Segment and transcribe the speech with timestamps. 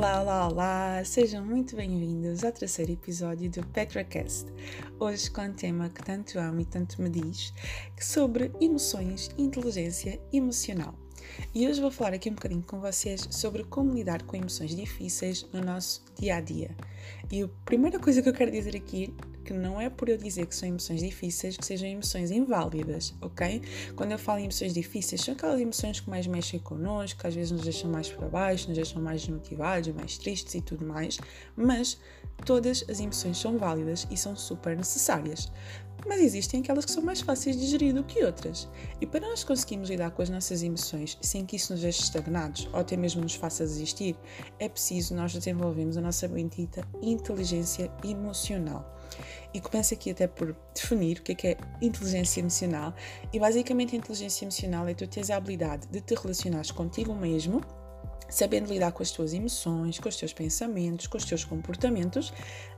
[0.00, 1.04] Olá, olá, olá!
[1.04, 4.46] Sejam muito bem-vindos ao terceiro episódio do PetraCast.
[4.98, 7.52] Hoje com um tema que tanto amo e tanto me diz,
[8.00, 10.94] sobre emoções e inteligência emocional.
[11.54, 15.46] E hoje vou falar aqui um bocadinho com vocês sobre como lidar com emoções difíceis
[15.52, 16.74] no nosso dia a dia.
[17.30, 19.14] E a primeira coisa que eu quero dizer aqui
[19.44, 23.62] que não é por eu dizer que são emoções difíceis que sejam emoções inválidas, ok?
[23.96, 27.34] Quando eu falo em emoções difíceis, são aquelas emoções que mais mexem connosco, que às
[27.34, 31.18] vezes nos deixam mais para baixo, nos deixam mais desmotivados, mais tristes e tudo mais,
[31.56, 31.98] mas
[32.44, 35.50] todas as emoções são válidas e são super necessárias.
[36.06, 38.68] Mas existem aquelas que são mais fáceis de gerir do que outras.
[39.00, 42.68] E para nós conseguirmos lidar com as nossas emoções sem que isso nos deixe estagnados
[42.72, 44.16] ou até mesmo nos faça desistir,
[44.58, 48.99] é preciso nós desenvolvermos a nossa bendita inteligência emocional.
[49.52, 52.94] E começo aqui até por definir o que é, que é inteligência emocional.
[53.32, 57.60] E basicamente a inteligência emocional é tu teres a habilidade de te relacionares contigo mesmo
[58.30, 62.32] sabendo lidar com as tuas emoções, com os teus pensamentos, com os teus comportamentos,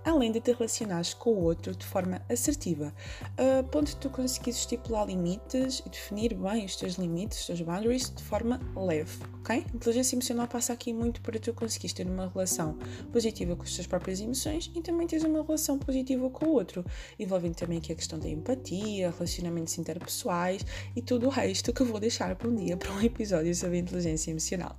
[0.04, 2.92] além de te relacionares com o outro de forma assertiva,
[3.36, 7.60] a ponto de tu conseguires estipular limites e definir bem os teus limites, os teus
[7.60, 9.64] boundaries de forma leve, ok?
[9.72, 12.78] A inteligência emocional passa aqui muito para tu conseguires ter uma relação
[13.12, 16.84] positiva com as tuas próprias emoções e também teres uma relação positiva com o outro,
[17.18, 20.64] envolvendo também aqui a questão da empatia, relacionamentos interpessoais
[20.96, 23.78] e tudo o resto que eu vou deixar para um dia para um episódio sobre
[23.78, 24.76] inteligência emocional.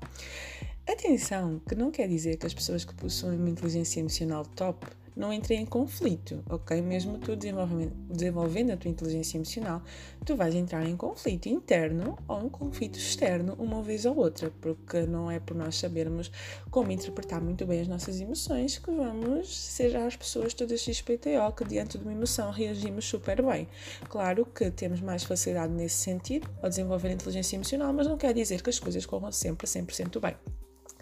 [0.85, 5.31] Atenção, que não quer dizer que as pessoas que possuem uma inteligência emocional top não
[5.31, 6.81] entrem em conflito, ok?
[6.81, 9.81] Mesmo tu desenvolvendo a tua inteligência emocional,
[10.25, 15.05] tu vais entrar em conflito interno ou um conflito externo uma vez ou outra, porque
[15.05, 16.29] não é por nós sabermos
[16.69, 21.63] como interpretar muito bem as nossas emoções que vamos ser as pessoas todas XPTO que
[21.63, 23.69] diante de uma emoção reagimos super bem.
[24.09, 28.33] Claro que temos mais facilidade nesse sentido ao desenvolver a inteligência emocional, mas não quer
[28.33, 30.35] dizer que as coisas corram sempre a 100% bem.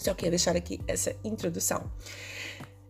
[0.01, 1.91] Só queria deixar aqui essa introdução.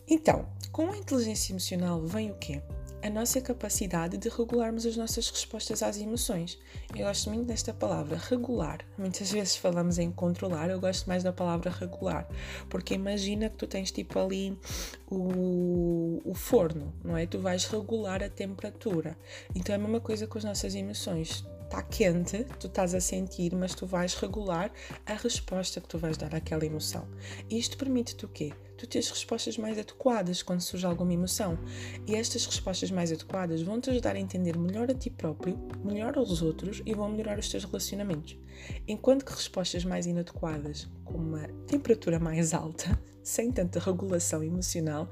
[0.07, 2.61] Então, com a inteligência emocional vem o quê?
[3.03, 6.57] A nossa capacidade de regularmos as nossas respostas às emoções.
[6.95, 8.79] Eu gosto muito desta palavra, regular.
[8.97, 12.25] Muitas vezes falamos em controlar, eu gosto mais da palavra regular,
[12.69, 14.57] porque imagina que tu tens tipo ali
[15.09, 17.25] o, o forno, não é?
[17.25, 19.17] Tu vais regular a temperatura.
[19.53, 23.55] Então é a mesma coisa com as nossas emoções está quente, tu estás a sentir,
[23.55, 24.69] mas tu vais regular
[25.05, 27.07] a resposta que tu vais dar àquela emoção.
[27.49, 28.51] E isto permite-te o quê?
[28.77, 31.57] Tu tens respostas mais adequadas quando surge alguma emoção.
[32.05, 36.17] E estas respostas mais adequadas vão te ajudar a entender melhor a ti próprio, melhor
[36.17, 38.37] aos outros e vão melhorar os teus relacionamentos.
[38.85, 45.07] Enquanto que respostas mais inadequadas, com uma temperatura mais alta, sem tanta regulação emocional,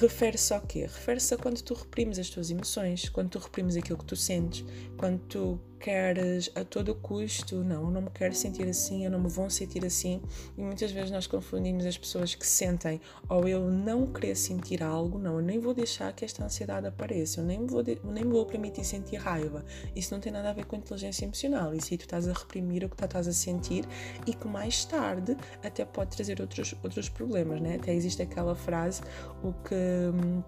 [0.00, 0.80] refere-se ao quê?
[0.80, 4.64] Refere-se a quando tu reprimes as tuas emoções, quando tu reprimes aquilo que tu sentes,
[4.96, 9.18] quando tu queres a todo custo, não, eu não me quero sentir assim, eu não
[9.18, 10.20] me vou sentir assim.
[10.56, 15.18] E muitas vezes nós confundimos as pessoas que sentem ou eu não querer sentir algo,
[15.18, 18.84] não, eu nem vou deixar que esta ansiedade apareça, eu nem vou, nem vou permitir
[18.84, 19.64] sentir raiva.
[19.96, 22.84] Isso não tem nada a ver com inteligência emocional, isso aí tu estás a reprimir
[22.84, 23.84] o que estás a sentir
[24.26, 27.76] e que mais tarde até pode trazer outros, outros problemas, né?
[27.76, 29.00] Até existe aquela frase,
[29.42, 30.42] o que hum,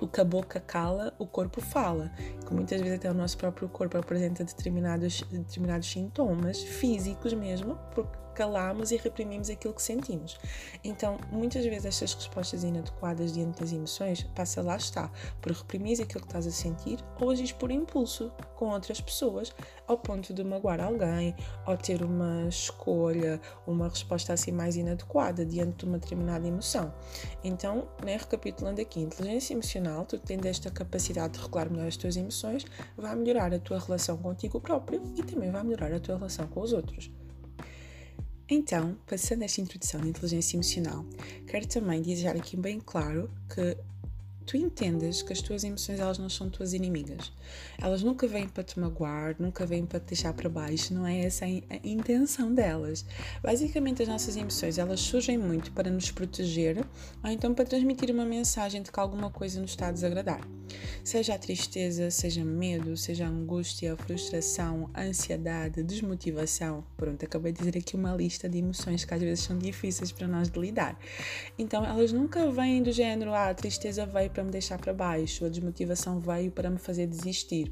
[0.00, 2.10] o que a boca cala, o corpo fala.
[2.46, 8.16] Que muitas vezes até o nosso próprio corpo apresenta determinados, determinados sintomas físicos mesmo, porque
[8.34, 10.38] calamos e reprimimos aquilo que sentimos.
[10.82, 15.10] Então, muitas vezes estas respostas inadequadas diante das emoções passa lá está,
[15.40, 19.52] por reprimir aquilo que estás a sentir ou agir por impulso com outras pessoas
[19.86, 21.34] ao ponto de magoar alguém
[21.66, 26.92] ou ter uma escolha, uma resposta assim mais inadequada diante de uma determinada emoção.
[27.42, 32.16] Então, né, recapitulando aqui, inteligência emocional, tu tendo esta capacidade de regular melhor as tuas
[32.16, 32.64] emoções,
[32.96, 36.60] vai melhorar a tua relação contigo próprio e também vai melhorar a tua relação com
[36.60, 37.10] os outros.
[38.52, 41.04] Então, passando esta introdução de inteligência emocional,
[41.46, 43.76] quero também dizer aqui bem claro que
[44.50, 47.30] tu entendas que as tuas emoções elas não são tuas inimigas.
[47.78, 51.20] Elas nunca vêm para te magoar, nunca vêm para te deixar para baixo, não é
[51.20, 51.48] essa a
[51.84, 53.06] intenção delas.
[53.40, 56.84] Basicamente as nossas emoções elas surgem muito para nos proteger
[57.22, 60.40] ou então para transmitir uma mensagem de que alguma coisa nos está a desagradar.
[61.04, 66.84] Seja a tristeza, seja medo, seja a angústia, a frustração, a ansiedade, desmotivação.
[66.96, 70.26] Pronto, acabei de dizer aqui uma lista de emoções que às vezes são difíceis para
[70.26, 70.98] nós de lidar.
[71.58, 74.94] Então elas nunca vêm do género, ah, a tristeza veio para para me deixar para
[74.94, 77.70] baixo, a desmotivação veio para me fazer desistir.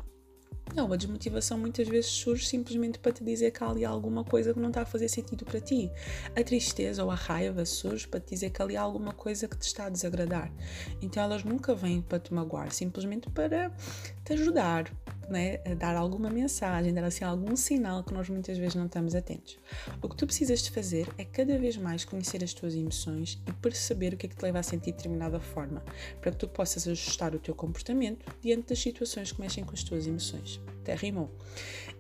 [0.75, 4.53] Não, a desmotivação muitas vezes surge simplesmente para te dizer que há ali alguma coisa
[4.53, 5.91] que não está a fazer sentido para ti.
[6.37, 9.57] A tristeza ou a raiva surge para te dizer que ali há alguma coisa que
[9.57, 10.53] te está a desagradar.
[11.01, 13.75] Então elas nunca vêm para te magoar, simplesmente para
[14.23, 14.93] te ajudar,
[15.29, 19.59] né, dar alguma mensagem, dar assim algum sinal que nós muitas vezes não estamos atentos.
[20.03, 23.53] O que tu precisas de fazer é cada vez mais conhecer as tuas emoções e
[23.53, 25.83] perceber o que é que te leva a sentir de determinada forma,
[26.21, 29.83] para que tu possas ajustar o teu comportamento diante das situações que mexem com as
[29.83, 30.61] tuas emoções.
[30.89, 31.31] Até rimou.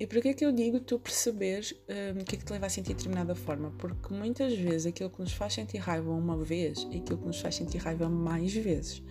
[0.01, 1.75] E por que é que eu digo tu perceberes
[2.17, 3.71] um, o que é que te leva a sentir de determinada forma?
[3.77, 7.39] Porque muitas vezes aquilo que nos faz sentir raiva uma vez é aquilo que nos
[7.39, 9.03] faz sentir raiva mais vezes.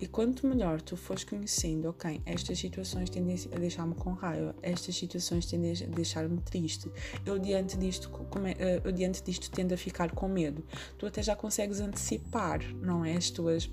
[0.00, 4.94] E quanto melhor tu fores conhecendo, ok, estas situações tendem a deixar-me com raiva, estas
[4.94, 6.88] situações tendem a deixar-me triste,
[7.26, 8.08] eu diante disto,
[8.58, 10.64] é, eu diante disto tendo a ficar com medo,
[10.96, 13.16] tu até já consegues antecipar, não é?
[13.16, 13.68] As tuas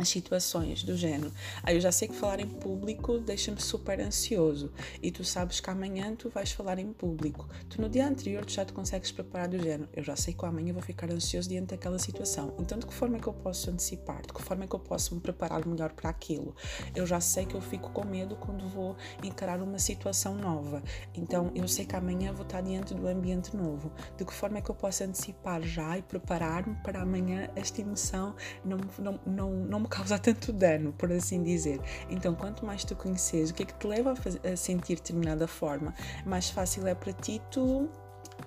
[0.00, 1.30] as situações do género.
[1.62, 5.68] Aí eu já sei que falar em público deixa-me super ansioso e tu sabes que
[5.68, 7.46] amanhã tu vais falar em público.
[7.68, 9.88] Tu no dia anterior tu já te consegues preparar do género.
[9.92, 12.54] Eu já sei que amanhã vou ficar ansioso diante daquela situação.
[12.58, 14.22] Então de que forma é que eu posso antecipar?
[14.22, 16.54] De que forma é que eu posso me preparar melhor para aquilo?
[16.94, 20.82] Eu já sei que eu fico com medo quando vou encarar uma situação nova.
[21.14, 23.92] Então eu sei que amanhã vou estar diante do ambiente novo.
[24.16, 28.34] De que forma é que eu posso antecipar já e preparar-me para amanhã esta emoção
[28.64, 31.80] não, não, não, não me causa tanto dano, por assim dizer.
[32.08, 34.96] Então, quanto mais tu conheces o que é que te leva a, fazer, a sentir
[34.96, 35.94] determinada forma,
[36.24, 37.88] mais fácil é para ti tu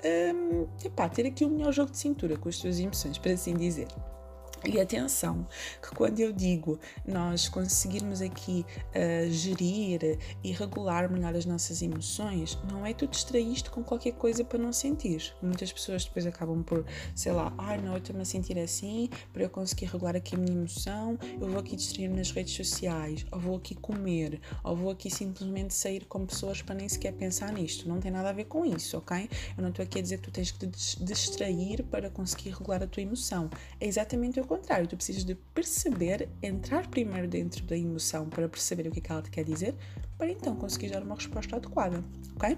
[0.06, 3.54] um, epá, ter aqui o melhor jogo de cintura com as tuas emoções, por assim
[3.54, 3.88] dizer.
[4.65, 5.45] E atenção,
[5.81, 8.65] que quando eu digo nós conseguirmos aqui
[8.95, 14.42] uh, gerir e regular melhor as nossas emoções, não é tu distraíste com qualquer coisa
[14.42, 15.36] para não sentir.
[15.42, 19.10] Muitas pessoas depois acabam por, sei lá, ai ah, não, eu estou-me a sentir assim,
[19.33, 23.25] para eu conseguir regular aqui a minha emoção, eu vou aqui distrair-me nas redes sociais,
[23.33, 27.51] ou vou aqui comer, ou vou aqui simplesmente sair com pessoas para nem sequer pensar
[27.51, 27.88] nisto.
[27.89, 29.30] Não tem nada a ver com isso, ok?
[29.57, 32.81] Eu não estou aqui a dizer que tu tens que te distrair para conseguir regular
[32.81, 33.50] a tua emoção.
[33.77, 38.88] É exatamente o contrário, tu precisas de perceber, entrar primeiro dentro da emoção para perceber
[38.88, 39.76] o que, é que ela te quer dizer,
[40.16, 42.04] para então conseguir dar uma resposta adequada,
[42.36, 42.56] ok?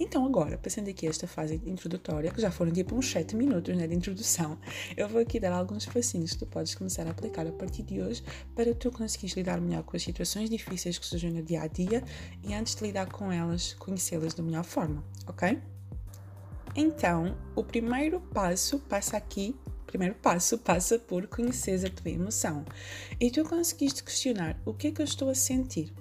[0.00, 3.86] Então agora, passando aqui esta fase introdutória, que já foram tipo uns 7 minutos né,
[3.86, 4.58] de introdução,
[4.96, 8.00] eu vou aqui dar alguns passinhos que tu podes começar a aplicar a partir de
[8.00, 8.24] hoje
[8.54, 12.02] para tu conseguires lidar melhor com as situações difíceis que surgem no dia a dia
[12.42, 15.60] e antes de lidar com elas, conhecê-las da melhor forma, ok?
[16.74, 19.54] Então, o primeiro passo passa aqui
[19.88, 22.64] primeiro passo passa por conhecer a tua emoção.
[23.18, 25.92] E tu conseguiste questionar o que é que eu estou a sentir.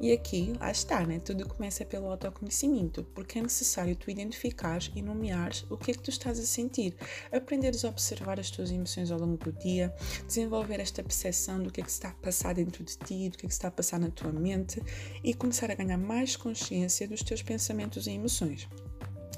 [0.00, 1.18] E aqui, lá está, né?
[1.18, 6.02] Tudo começa pelo autoconhecimento, porque é necessário tu identificares e nomeares o que é que
[6.02, 6.94] tu estás a sentir.
[7.32, 9.92] Aprenderes a observar as tuas emoções ao longo do dia,
[10.26, 13.46] desenvolver esta percepção do que é que está a passar dentro de ti, do que
[13.46, 14.80] é que está a passar na tua mente
[15.24, 18.68] e começar a ganhar mais consciência dos teus pensamentos e emoções.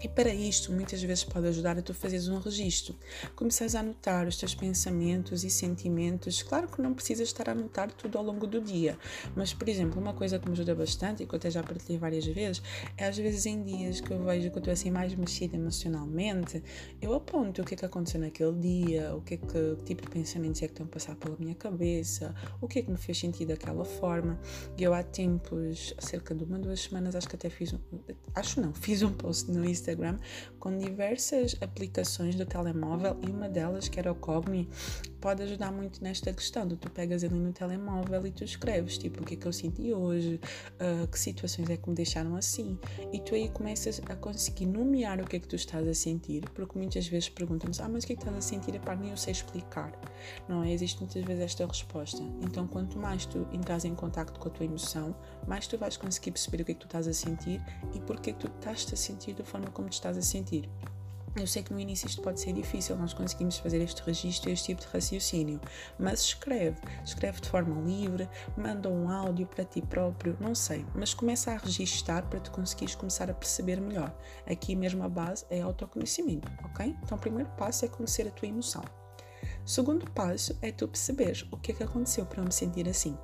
[0.04, 2.94] E para isto, muitas vezes pode ajudar a tu fazeres um registro.
[3.34, 6.42] Começares a anotar os teus pensamentos e sentimentos.
[6.42, 8.98] Claro que não precisas estar a anotar tudo ao longo do dia,
[9.34, 11.96] mas, por exemplo, uma coisa que me ajuda bastante e que eu até já partilhei
[11.96, 12.62] várias vezes
[12.98, 16.62] é às vezes em dias que eu vejo que eu estou assim mais mexida emocionalmente,
[17.00, 20.02] eu aponto o que é que aconteceu naquele dia, o que é que, que tipo
[20.02, 22.98] de pensamentos é que estão a passar pela minha cabeça, o que é que me
[22.98, 24.38] fez sentir daquela forma.
[24.76, 27.78] E eu há tempos, cerca de uma, duas semanas, acho que até fiz um,
[28.34, 30.18] acho não, fiz um post no Instagram Instagram
[30.58, 34.68] com diversas aplicações do telemóvel e uma delas, que era o Cogni,
[35.24, 36.68] pode ajudar muito nesta questão.
[36.68, 39.90] Tu pegas ali no telemóvel e tu escreves, tipo, o que é que eu senti
[39.90, 40.38] hoje,
[40.74, 42.78] uh, que situações é que me deixaram assim.
[43.10, 46.44] E tu aí começas a conseguir nomear o que é que tu estás a sentir,
[46.50, 48.74] porque muitas vezes perguntam-nos, ah, mas o que é que estás a sentir?
[48.74, 49.98] Epá, nem eu sei explicar.
[50.46, 50.70] Não é?
[50.70, 52.22] Existe muitas vezes esta resposta.
[52.42, 55.16] Então, quanto mais tu entras em contato com a tua emoção,
[55.48, 57.62] mais tu vais conseguir perceber o que é que tu estás a sentir
[57.94, 60.68] e porque é que tu estás a sentir da forma como te estás a sentir.
[61.36, 64.66] Eu sei que no início isto pode ser difícil, nós conseguimos fazer este registro, este
[64.66, 65.60] tipo de raciocínio,
[65.98, 71.12] mas escreve, escreve de forma livre, manda um áudio para ti próprio, não sei, mas
[71.12, 74.16] começa a registar para tu conseguires começar a perceber melhor.
[74.46, 76.96] Aqui mesmo a base é autoconhecimento, ok?
[77.02, 78.84] Então o primeiro passo é conhecer a tua emoção.
[79.64, 82.88] O segundo passo é tu perceberes o que é que aconteceu para eu me sentir
[82.88, 83.18] assim.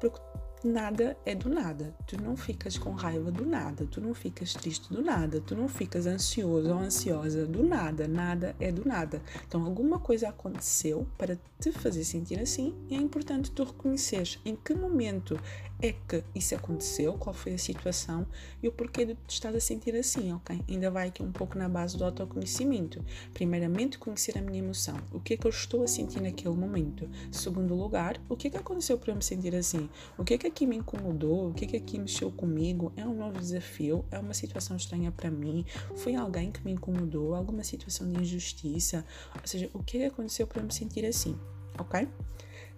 [0.00, 0.20] Porque
[0.66, 1.94] nada é do nada.
[2.06, 5.68] Tu não ficas com raiva do nada, tu não ficas triste do nada, tu não
[5.68, 9.22] ficas ansioso ou ansiosa do nada, nada é do nada.
[9.46, 14.54] Então alguma coisa aconteceu para te fazer sentir assim e é importante tu reconheceres em
[14.54, 15.38] que momento
[15.80, 18.26] é que isso aconteceu, qual foi a situação
[18.62, 20.60] e o porquê de te estar a sentir assim, ok?
[20.68, 23.04] Ainda vai aqui um pouco na base do autoconhecimento.
[23.34, 24.96] Primeiramente, conhecer a minha emoção.
[25.12, 27.08] O que é que eu estou a sentir naquele momento?
[27.30, 29.88] Segundo lugar, o que é que aconteceu para eu me sentir assim?
[30.16, 31.50] O que é que aqui me incomodou?
[31.50, 32.92] O que é que aqui mexeu comigo?
[32.96, 34.04] É um novo desafio?
[34.10, 35.64] É uma situação estranha para mim?
[35.96, 37.34] Foi alguém que me incomodou?
[37.34, 39.04] Alguma situação de injustiça?
[39.34, 41.38] Ou seja, o que é que aconteceu para eu me sentir assim,
[41.78, 42.08] ok?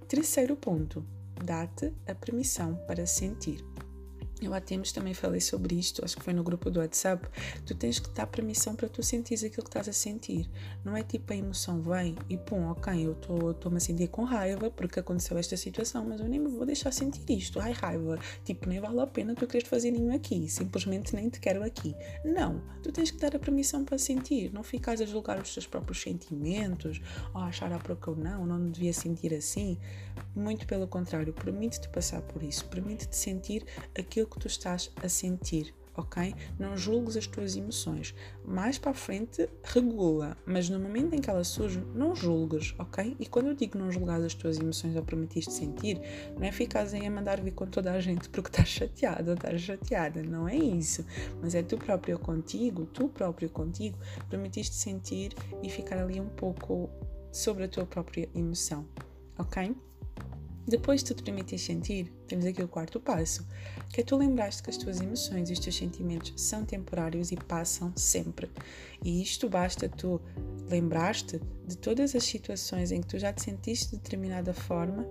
[0.08, 1.04] Terceiro ponto,
[1.38, 3.64] dá-te a permissão para sentir.
[4.40, 7.28] Eu há tempos também falei sobre isto, acho que foi no grupo do WhatsApp.
[7.66, 10.48] Tu tens que dar permissão para tu sentires aquilo que estás a sentir.
[10.84, 13.12] Não é tipo a emoção vem e pum, ok, eu
[13.50, 16.92] estou-me a sentir com raiva porque aconteceu esta situação, mas eu nem me vou deixar
[16.92, 17.58] sentir isto.
[17.60, 21.40] Ai, raiva, tipo, nem vale a pena tu queres fazer nenhum aqui, simplesmente nem te
[21.40, 21.94] quero aqui.
[22.24, 25.66] Não, tu tens que dar a permissão para sentir, não ficas a julgar os teus
[25.66, 27.00] próprios sentimentos
[27.34, 29.78] ou a achar a porque eu não, não devia sentir assim.
[30.34, 33.64] Muito pelo contrário, permite-te passar por isso, permite-te sentir
[33.98, 36.34] aquilo que tu estás a sentir, ok?
[36.58, 38.14] Não julgues as tuas emoções.
[38.44, 43.16] Mais para a frente, regula, mas no momento em que elas surgem, não julgues, ok?
[43.18, 46.00] E quando eu digo não julgar as tuas emoções ou permitiste sentir,
[46.36, 49.34] não é ficar aí a mandar vir com toda a gente porque estás chateado ou
[49.34, 51.04] estás chateada, não é isso.
[51.42, 53.98] Mas é tu próprio contigo, tu próprio contigo,
[54.30, 56.88] permitiste sentir e ficar ali um pouco
[57.32, 58.86] sobre a tua própria emoção,
[59.36, 59.74] ok?
[60.68, 63.46] Depois de tu permitir sentir, temos aqui o quarto passo,
[63.88, 67.36] que é tu lembraste que as tuas emoções e os teus sentimentos são temporários e
[67.36, 68.50] passam sempre.
[69.02, 70.20] E isto basta tu
[70.68, 75.06] lembraste de todas as situações em que tu já te sentiste de determinada forma,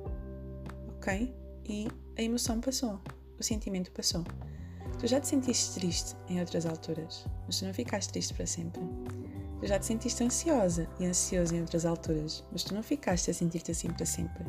[0.95, 1.33] ok?
[1.67, 3.01] E a emoção passou,
[3.39, 4.23] o sentimento passou.
[4.99, 8.79] Tu já te sentiste triste em outras alturas, mas tu não ficaste triste para sempre.
[9.59, 13.33] Tu já te sentiste ansiosa e ansioso em outras alturas, mas tu não ficaste a
[13.33, 14.45] sentir-te assim para sempre.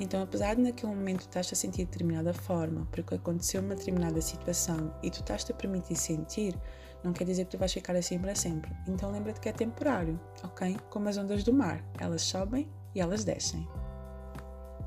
[0.00, 4.20] Então, apesar de naquele momento estás a sentir de determinada forma, porque aconteceu uma determinada
[4.20, 6.56] situação e tu estás-te a permitir sentir,
[7.02, 8.70] não quer dizer que tu vais ficar assim para sempre.
[8.86, 10.76] Então, lembra-te que é temporário, ok?
[10.90, 13.66] Como as ondas do mar, elas sobem e elas descem.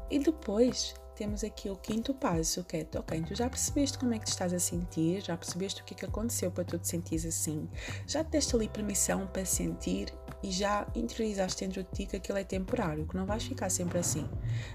[0.10, 4.20] E depois, temos aqui o quinto passo, que é, ok, tu já percebeste como é
[4.20, 6.88] que te estás a sentir, já percebeste o que é que aconteceu para tu te
[6.88, 7.68] sentires assim,
[8.08, 12.38] já te deste ali permissão para sentir e já interiorizaste dentro de ti que aquilo
[12.38, 14.30] é temporário, que não vais ficar sempre assim.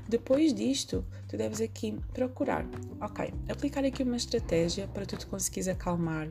[0.06, 2.66] Depois disto, tu deves aqui procurar,
[3.00, 6.28] ok, aplicar aqui uma estratégia para tu te conseguires acalmar,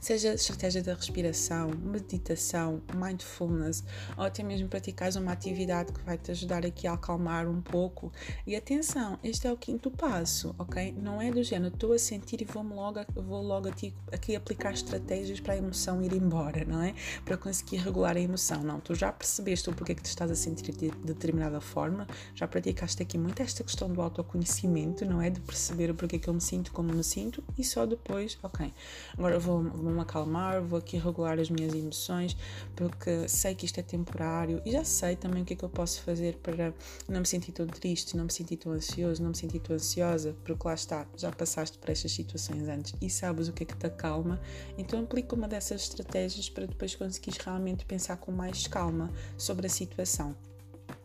[0.00, 3.84] seja estratégia da respiração, meditação, mindfulness,
[4.16, 8.10] ou até mesmo praticares uma atividade que vai te ajudar aqui a acalmar um pouco.
[8.46, 10.92] E atenção, este é o quinto passo, ok?
[10.92, 14.72] Não é do género, estou a sentir e vou-me logo, vou logo aqui, aqui aplicar
[14.72, 16.94] estratégias para a emoção ir embora, não é?
[17.24, 18.62] Para conseguir regular a emoção.
[18.62, 22.48] Não, tu já percebeste o porquê que te estás a sentir de determinada forma, já
[22.48, 25.30] praticaste aqui muito esta questão do autoconhecimento, não é?
[25.30, 28.72] De perceber o porquê que eu me sinto como me sinto e só depois, ok,
[29.16, 32.36] agora vou, vou vou-me acalmar, vou aqui regular as minhas emoções,
[32.74, 35.68] porque sei que isto é temporário e já sei também o que é que eu
[35.68, 36.72] posso fazer para
[37.08, 40.36] não me sentir tão triste, não me sentir tão ansioso, não me sentir tão ansiosa,
[40.44, 43.76] porque lá está, já passaste por estas situações antes e sabes o que é que
[43.76, 44.40] te acalma,
[44.78, 49.70] então aplica uma dessas estratégias para depois conseguires realmente pensar com mais calma sobre a
[49.70, 50.49] situação.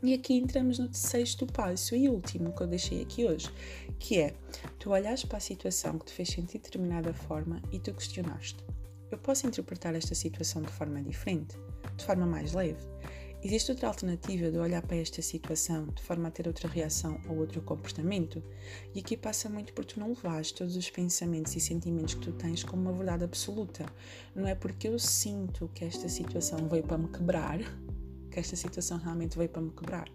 [0.06, 3.50] E aqui entramos no sexto passo e último que eu deixei aqui hoje,
[3.98, 4.36] que é
[4.78, 8.64] tu olhas para a situação que te fez sentir de determinada forma e tu questionaste.
[9.10, 11.58] Eu posso interpretar esta situação de forma diferente,
[11.98, 12.86] de forma mais leve.
[13.44, 17.38] Existe outra alternativa de olhar para esta situação de forma a ter outra reação ou
[17.38, 18.44] outro comportamento?
[18.94, 22.32] E aqui passa muito por tu não levares todos os pensamentos e sentimentos que tu
[22.32, 23.88] tens como uma verdade absoluta.
[24.36, 27.60] Não é porque eu sinto que esta situação veio para me quebrar
[28.36, 30.12] que esta situação realmente veio para me quebrar.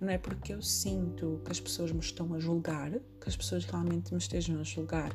[0.00, 3.64] Não é porque eu sinto que as pessoas me estão a julgar, que as pessoas
[3.64, 5.10] realmente me estejam a julgar.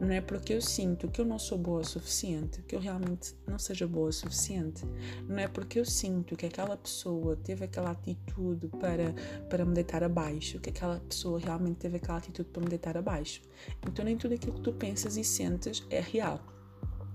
[0.00, 3.36] Não é porque eu sinto que eu não sou boa o suficiente, que eu realmente
[3.46, 4.84] não seja boa o suficiente.
[5.28, 9.14] Não é porque eu sinto que aquela pessoa teve aquela atitude para,
[9.48, 13.40] para me deitar abaixo, que aquela pessoa realmente teve aquela atitude para me deitar abaixo.
[13.86, 16.53] Então nem tudo aquilo que tu pensas e sentes é real.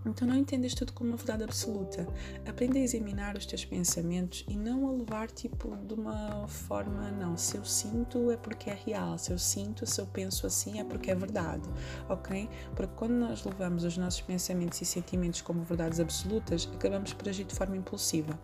[0.09, 2.07] Então não entendas tudo como uma verdade absoluta.
[2.47, 7.37] Aprende a examinar os teus pensamentos e não a levar tipo de uma forma, não,
[7.37, 10.83] se eu sinto é porque é real, se eu sinto, se eu penso assim é
[10.83, 11.67] porque é verdade,
[12.07, 12.49] ok?
[12.75, 17.45] Porque quando nós levamos os nossos pensamentos e sentimentos como verdades absolutas, acabamos por agir
[17.45, 18.39] de forma impulsiva.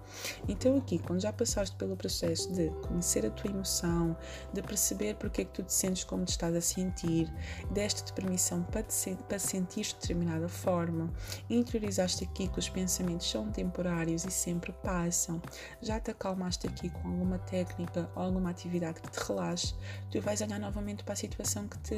[0.48, 4.16] Então aqui, quando já passaste pelo processo de conhecer a tua emoção,
[4.54, 7.32] de perceber porque é que tu te sentes como te estás a sentir,
[7.72, 11.12] deste-te permissão para, te, para sentir de determinada forma,
[11.56, 15.42] Interiorizaste aqui que os pensamentos são temporários e sempre passam.
[15.82, 19.74] Já te acalmaste aqui com alguma técnica ou alguma atividade que te relaxe.
[20.12, 21.96] Tu vais olhar novamente para a situação que te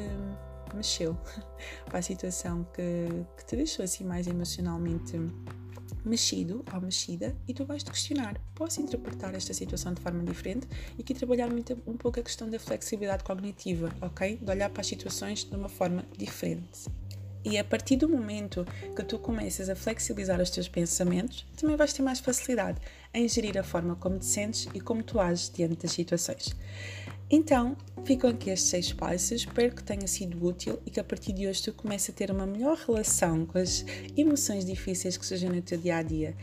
[0.72, 1.18] mexeu,
[1.86, 5.18] para a situação que, que te deixou assim mais emocionalmente
[6.04, 10.68] mexido ou mexida e tu vais te questionar: posso interpretar esta situação de forma diferente?
[10.96, 14.36] E aqui trabalhar muito, um pouco a questão da flexibilidade cognitiva, ok?
[14.36, 16.86] De olhar para as situações de uma forma diferente.
[17.44, 21.92] E a partir do momento que tu começas a flexibilizar os teus pensamentos, também vais
[21.92, 22.78] ter mais facilidade
[23.14, 26.54] em gerir a forma como te sentes e como tu ages diante das situações.
[27.30, 27.76] Então,
[28.06, 31.46] ficam aqui estes seis passos, espero que tenha sido útil e que a partir de
[31.46, 33.84] hoje tu comece a ter uma melhor relação com as
[34.16, 36.34] emoções difíceis que surgem no teu dia a dia.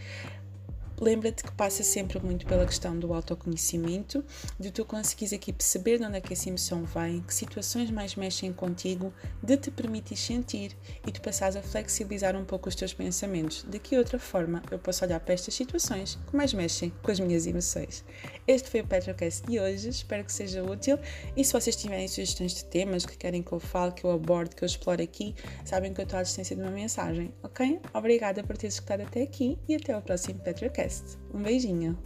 [0.99, 4.23] Lembra-te que passa sempre muito pela questão do autoconhecimento,
[4.57, 8.15] de tu conseguires aqui perceber de onde é que essa emoção vem, que situações mais
[8.15, 10.75] mexem contigo, de te permitir sentir
[11.05, 13.65] e tu passares a flexibilizar um pouco os teus pensamentos.
[13.67, 17.19] De que outra forma eu posso olhar para estas situações que mais mexem com as
[17.19, 18.05] minhas emoções.
[18.47, 20.97] Este foi o Petrocast de hoje, espero que seja útil
[21.35, 24.55] e se vocês tiverem sugestões de temas que querem que eu fale, que eu aborde,
[24.55, 25.35] que eu explore aqui,
[25.65, 27.81] sabem que eu estou à distância de uma mensagem, ok?
[27.93, 30.84] Obrigada por teres escutado até aqui e até ao próximo Petrocast.
[31.33, 31.97] Um beijinho!